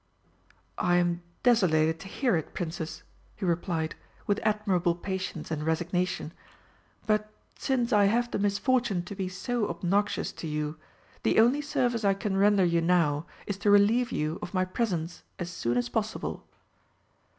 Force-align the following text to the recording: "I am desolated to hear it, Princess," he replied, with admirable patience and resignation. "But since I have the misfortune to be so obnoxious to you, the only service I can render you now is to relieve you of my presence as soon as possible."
"I 0.79 0.95
am 0.95 1.21
desolated 1.43 1.99
to 1.99 2.07
hear 2.07 2.35
it, 2.35 2.55
Princess," 2.55 3.03
he 3.35 3.45
replied, 3.45 3.93
with 4.25 4.39
admirable 4.41 4.95
patience 4.95 5.51
and 5.51 5.63
resignation. 5.63 6.33
"But 7.05 7.31
since 7.59 7.93
I 7.93 8.05
have 8.05 8.31
the 8.31 8.39
misfortune 8.39 9.03
to 9.03 9.13
be 9.15 9.29
so 9.29 9.69
obnoxious 9.69 10.31
to 10.31 10.47
you, 10.47 10.79
the 11.21 11.39
only 11.39 11.61
service 11.61 12.03
I 12.03 12.15
can 12.15 12.35
render 12.35 12.65
you 12.65 12.81
now 12.81 13.27
is 13.45 13.57
to 13.59 13.69
relieve 13.69 14.11
you 14.11 14.39
of 14.41 14.55
my 14.55 14.65
presence 14.65 15.21
as 15.37 15.51
soon 15.51 15.77
as 15.77 15.87
possible." 15.87 16.47